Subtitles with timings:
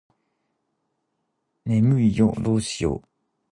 [1.63, 3.07] 眠いよどうしよう